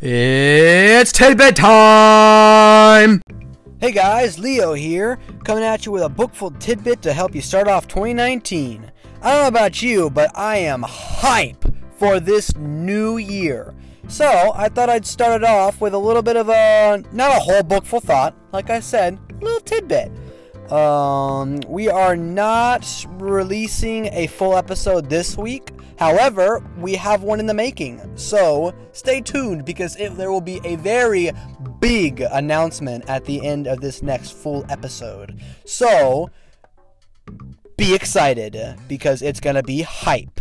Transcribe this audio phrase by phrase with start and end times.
[0.00, 3.20] It's tidbit time!
[3.80, 7.66] Hey guys, Leo here, coming at you with a bookful tidbit to help you start
[7.66, 8.92] off 2019.
[9.22, 11.64] I don't know about you, but I am hype
[11.96, 13.74] for this new year.
[14.06, 17.40] So, I thought I'd start it off with a little bit of a, not a
[17.40, 20.12] whole bookful thought, like I said, a little tidbit.
[20.70, 25.72] Um, we are not releasing a full episode this week.
[25.98, 28.00] However, we have one in the making.
[28.16, 31.32] So stay tuned because it, there will be a very
[31.80, 35.40] big announcement at the end of this next full episode.
[35.64, 36.30] So
[37.76, 38.56] be excited
[38.86, 40.40] because it's to be hype.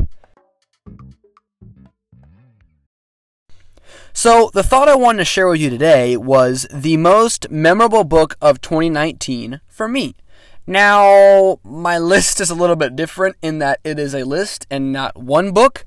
[4.13, 8.35] So, the thought I wanted to share with you today was the most memorable book
[8.41, 10.15] of 2019 for me.
[10.69, 14.91] Now, my list is a little bit different in that it is a list and
[14.91, 15.85] not one book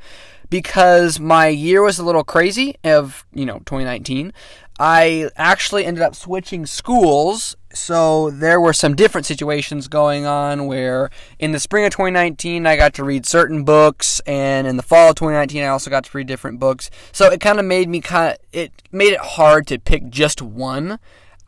[0.48, 4.32] because my year was a little crazy of, you know, 2019.
[4.78, 11.10] I actually ended up switching schools, so there were some different situations going on where
[11.38, 15.10] in the spring of 2019 I got to read certain books and in the fall
[15.10, 16.90] of 2019 I also got to read different books.
[17.12, 20.40] So it kind of made me kind of it made it hard to pick just
[20.40, 20.98] one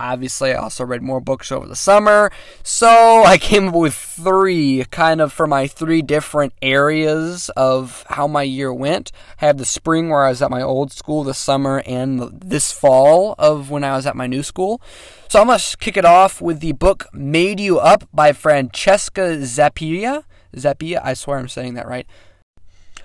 [0.02, 2.32] Obviously, I also read more books over the summer,
[2.64, 8.26] so I came up with three, kind of for my three different areas of how
[8.26, 9.12] my year went.
[9.40, 12.72] I have the spring where I was at my old school, the summer, and this
[12.72, 14.82] fall of when I was at my new school.
[15.28, 19.38] So I'm going to kick it off with the book Made You Up by Francesca
[19.38, 20.24] Zappia.
[20.56, 22.08] Zappia, I swear I'm saying that right.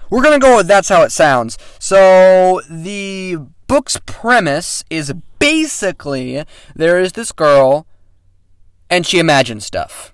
[0.09, 1.59] We're going to go with That's How It Sounds.
[1.77, 3.37] So the
[3.67, 6.43] book's premise is basically
[6.75, 7.87] there is this girl
[8.89, 10.13] and she imagines stuff.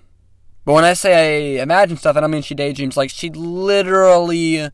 [0.64, 2.96] But when I say I imagine stuff, I don't mean she daydreams.
[2.96, 4.70] Like she literally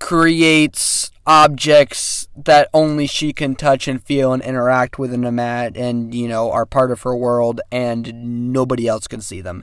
[0.00, 5.76] creates objects that only she can touch and feel and interact with in a mat
[5.76, 9.62] and you know are part of her world and nobody else can see them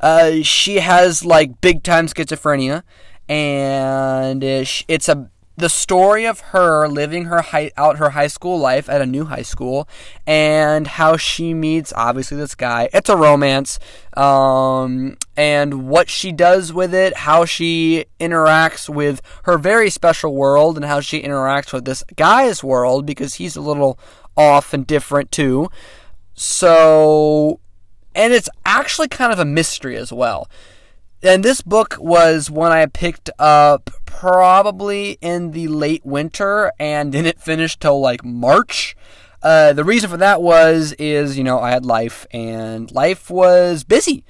[0.00, 2.82] uh, she has like big time schizophrenia
[3.28, 8.88] and it's a the story of her living her high, out her high school life
[8.88, 9.88] at a new high school
[10.24, 12.88] and how she meets obviously this guy.
[12.94, 13.80] It's a romance
[14.16, 20.76] um, and what she does with it how she interacts with her very special world
[20.76, 23.98] and how she interacts with this guy's world because he's a little
[24.36, 25.68] off and different too.
[26.34, 27.58] So
[28.14, 30.48] and it's actually kind of a mystery as well
[31.22, 37.40] and this book was one I picked up probably in the late winter and didn't
[37.40, 38.96] finish till like March.
[39.42, 43.84] Uh, the reason for that was is you know I had life and life was
[43.84, 44.24] busy.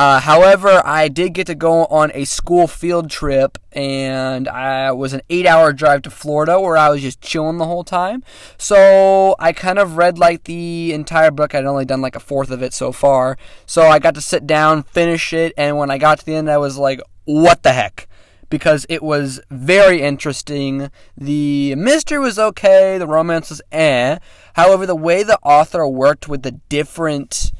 [0.00, 5.12] Uh, however, I did get to go on a school field trip, and I was
[5.12, 8.24] an eight-hour drive to Florida where I was just chilling the whole time.
[8.56, 11.54] So I kind of read like the entire book.
[11.54, 13.36] I'd only done like a fourth of it so far.
[13.66, 16.50] So I got to sit down, finish it, and when I got to the end,
[16.50, 18.08] I was like, "What the heck."
[18.48, 20.90] because it was very interesting.
[21.16, 24.18] The mystery was okay, the romance was eh.
[24.54, 27.52] However, the way the author worked with the different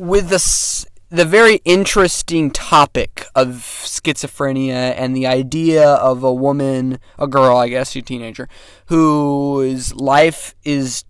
[0.00, 3.48] with the the very interesting topic of
[3.84, 8.48] schizophrenia and the idea of a woman, a girl, I guess, a teenager,
[8.86, 11.04] whose life is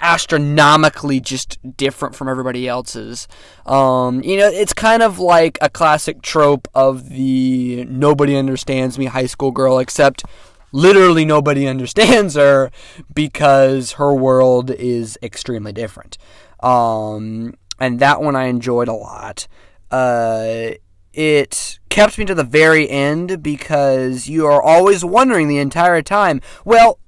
[0.00, 3.28] astronomically just different from everybody else's.
[3.64, 9.04] Um, you know, it's kind of like a classic trope of the nobody understands me
[9.04, 10.24] high school girl, except
[10.72, 12.72] literally nobody understands her
[13.14, 16.18] because her world is extremely different.
[16.60, 19.46] Um, and that one I enjoyed a lot.
[19.90, 20.70] Uh,
[21.12, 26.40] it kept me to the very end because you are always wondering the entire time,
[26.64, 26.98] well,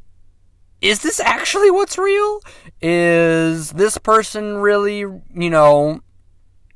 [0.80, 2.40] is this actually what's real?
[2.80, 6.00] Is this person really, you know,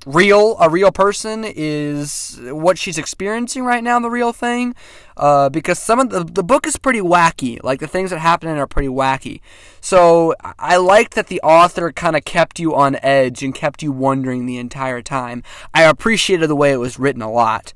[0.07, 1.45] real, a real person?
[1.45, 4.75] Is what she's experiencing right now the real thing?
[5.17, 7.63] Uh, because some of the, the book is pretty wacky.
[7.63, 9.41] Like the things that happen in it are pretty wacky.
[9.81, 13.93] So I liked that the author kind of kept you on edge and kept you
[13.93, 15.43] wondering the entire time.
[15.73, 17.75] I appreciated the way it was written a lot.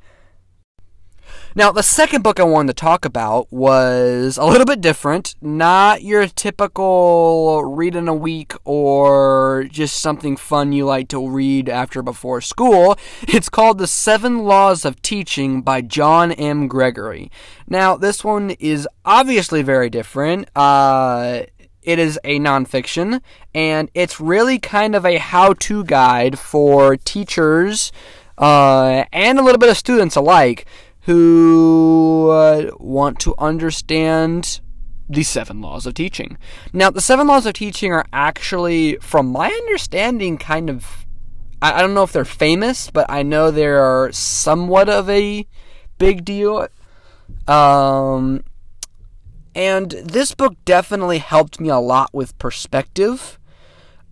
[1.54, 5.34] Now, the second book I wanted to talk about was a little bit different.
[5.40, 11.68] Not your typical read in a week or just something fun you like to read
[11.68, 12.96] after before school.
[13.28, 16.66] It's called The Seven Laws of Teaching by John M.
[16.66, 17.30] Gregory.
[17.66, 20.48] Now, this one is obviously very different.
[20.56, 21.42] Uh,
[21.82, 23.20] it is a nonfiction,
[23.54, 27.92] and it's really kind of a how to guide for teachers
[28.36, 30.66] uh, and a little bit of students alike
[31.08, 34.60] who uh, want to understand
[35.08, 36.36] the seven laws of teaching.
[36.74, 41.06] Now, the seven laws of teaching are actually, from my understanding, kind of.
[41.62, 45.46] I, I don't know if they're famous, but I know they are somewhat of a
[45.96, 46.68] big deal.
[47.46, 48.44] Um,
[49.54, 53.38] and this book definitely helped me a lot with perspective.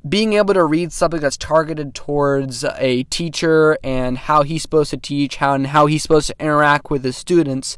[0.07, 4.97] Being able to read something that's targeted towards a teacher and how he's supposed to
[4.97, 7.77] teach, how and how he's supposed to interact with his students,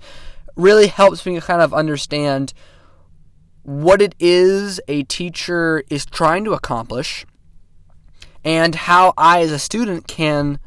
[0.57, 2.53] really helps me kind of understand
[3.63, 7.25] what it is a teacher is trying to accomplish
[8.45, 10.59] and how I, as a student, can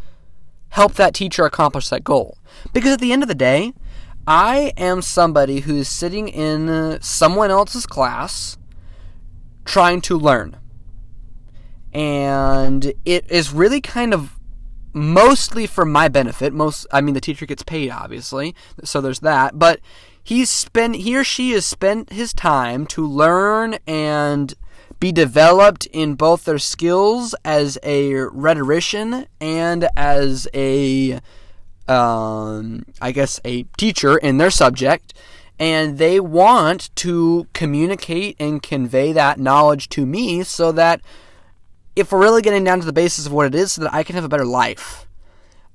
[0.69, 2.37] help that teacher accomplish that goal.
[2.73, 3.73] Because at the end of the day,
[4.27, 8.57] I am somebody who's sitting in someone else's class
[9.65, 10.57] trying to learn.
[11.93, 14.39] And it is really kind of
[14.93, 16.53] mostly for my benefit.
[16.53, 18.55] Most I mean the teacher gets paid obviously.
[18.83, 19.79] So there's that, but
[20.23, 24.53] he's spent he or she has spent his time to learn and
[24.99, 31.19] be developed in both their skills as a rhetorician and as a
[31.87, 35.13] um, I guess, a teacher in their subject,
[35.59, 41.01] and they want to communicate and convey that knowledge to me so that
[41.95, 44.03] if we're really getting down to the basis of what it is, so that I
[44.03, 45.07] can have a better life.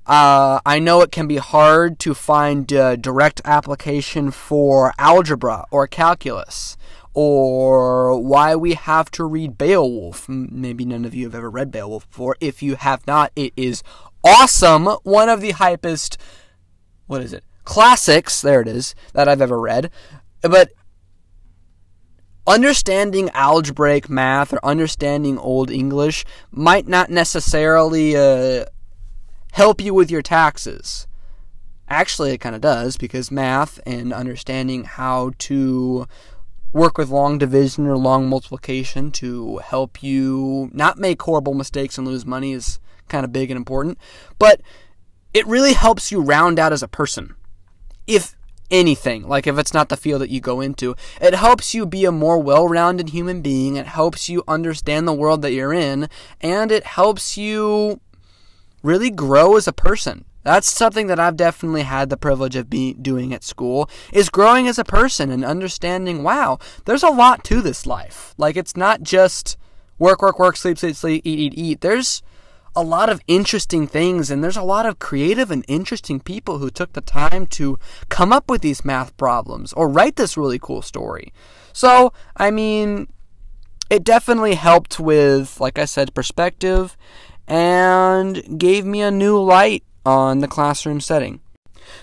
[0.05, 5.85] Uh, I know it can be hard to find uh, direct application for algebra or
[5.85, 6.77] calculus,
[7.13, 10.29] or why we have to read Beowulf.
[10.29, 12.37] Maybe none of you have ever read Beowulf before.
[12.39, 13.83] If you have not, it is
[14.23, 16.17] awesome, one of the hypest,
[17.07, 17.43] what is it?
[17.65, 19.91] Classics, there it is, that I've ever read.
[20.41, 20.71] But
[22.47, 28.65] understanding algebraic math or understanding Old English might not necessarily uh,
[29.51, 31.07] help you with your taxes.
[31.89, 36.07] Actually, it kind of does because math and understanding how to
[36.73, 42.07] work with long division or long multiplication to help you not make horrible mistakes and
[42.07, 43.97] lose money is kind of big and important,
[44.37, 44.61] but
[45.33, 47.35] it really helps you round out as a person.
[48.05, 48.36] If
[48.69, 52.05] anything, like if it's not the field that you go into, it helps you be
[52.05, 53.75] a more well rounded human being.
[53.75, 56.09] It helps you understand the world that you're in,
[56.41, 57.99] and it helps you
[58.83, 60.25] really grow as a person.
[60.43, 64.65] That's something that I've definitely had the privilege of be doing at school is growing
[64.65, 68.33] as a person and understanding, wow, there's a lot to this life.
[68.37, 69.57] Like it's not just
[69.99, 71.81] work, work, work, sleep, sleep, sleep, eat, eat, eat.
[71.81, 72.21] There's
[72.77, 76.69] a lot of interesting things, and there's a lot of creative and interesting people who
[76.69, 80.83] took the time to come up with these math problems or write this really cool
[80.83, 81.33] story.
[81.73, 83.07] So, I mean,
[83.89, 86.95] it definitely helped with, like I said, perspective
[87.47, 91.41] and gave me a new light on the classroom setting.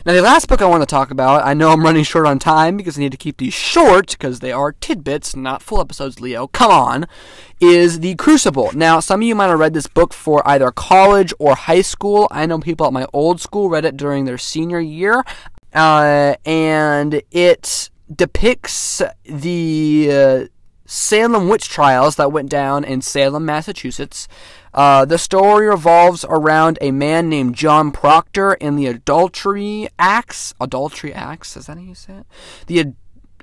[0.07, 2.39] Now, the last book I want to talk about, I know I'm running short on
[2.39, 6.21] time because I need to keep these short because they are tidbits, not full episodes,
[6.21, 6.47] Leo.
[6.49, 7.07] Come on.
[7.61, 8.71] Is The Crucible.
[8.75, 12.29] Now, some of you might have read this book for either college or high school.
[12.31, 15.25] I know people at my old school read it during their senior year.
[15.73, 20.45] Uh, and it depicts the uh,
[20.87, 24.29] Salem witch trials that went down in Salem, Massachusetts.
[24.75, 30.53] Uh, the story revolves around a man named John Proctor and the adultery acts.
[30.61, 32.27] Adultery acts, is that how you say it?
[32.67, 32.97] The ad-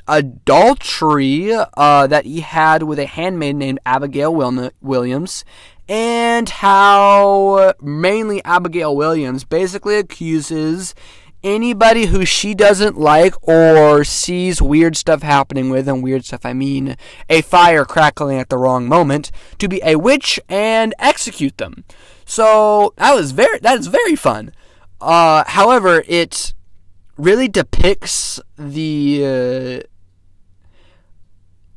[0.07, 5.45] adultery uh, that he had with a handmaid named Abigail Wil- Williams,
[5.87, 10.93] and how mainly Abigail Williams basically accuses
[11.43, 16.53] anybody who she doesn't like or sees weird stuff happening with, and weird stuff I
[16.53, 16.95] mean
[17.29, 21.83] a fire crackling at the wrong moment, to be a witch and execute them.
[22.25, 24.53] So that was very that is very fun.
[24.99, 26.53] Uh, however, it
[27.17, 29.87] really depicts the uh,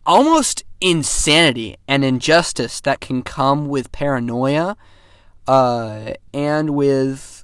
[0.07, 4.77] almost insanity and injustice that can come with paranoia
[5.47, 7.44] uh, and with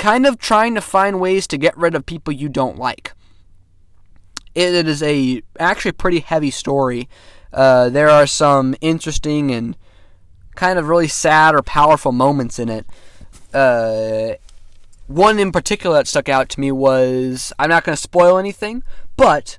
[0.00, 3.12] kind of trying to find ways to get rid of people you don't like.
[4.54, 7.08] it is a actually pretty heavy story.
[7.52, 9.76] Uh, there are some interesting and
[10.54, 12.86] kind of really sad or powerful moments in it.
[13.52, 14.34] Uh,
[15.06, 18.82] one in particular that stuck out to me was I'm not going to spoil anything,
[19.16, 19.58] but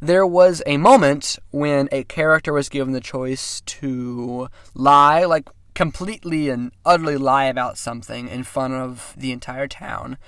[0.00, 6.48] there was a moment when a character was given the choice to lie, like completely
[6.48, 10.18] and utterly lie about something in front of the entire town,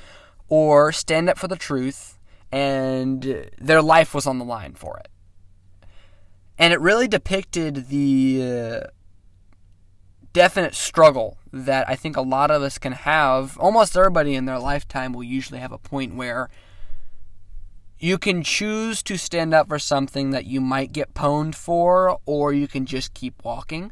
[0.49, 2.19] or stand up for the truth
[2.55, 5.09] and their life was on the line for it.
[6.57, 8.87] And it really depicted the uh,
[10.33, 13.59] definite struggle that I think a lot of us can have.
[13.59, 16.49] Almost everybody in their lifetime will usually have a point where
[17.99, 22.53] you can choose to stand up for something that you might get pwned for, or
[22.53, 23.91] you can just keep walking.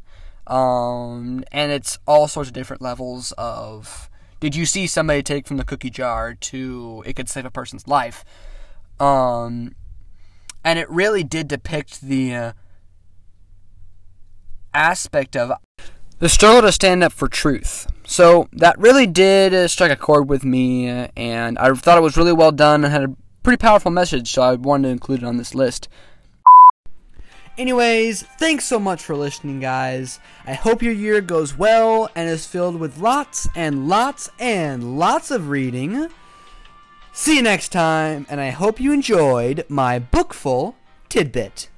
[0.53, 5.57] Um, and it's all sorts of different levels of did you see somebody take from
[5.57, 8.23] the cookie jar to it could save a person's life.
[9.01, 9.75] Um,
[10.63, 12.53] and it really did depict the uh,
[14.75, 15.53] aspect of
[16.19, 17.87] the struggle to stand up for truth.
[18.05, 22.03] So that really did uh, strike a chord with me, uh, and I thought it
[22.03, 25.23] was really well done and had a pretty powerful message, so I wanted to include
[25.23, 25.89] it on this list.
[27.59, 30.21] Anyways, thanks so much for listening, guys.
[30.47, 35.31] I hope your year goes well and is filled with lots and lots and lots
[35.31, 36.09] of reading.
[37.13, 40.77] See you next time, and I hope you enjoyed my bookful
[41.11, 41.69] tidbit.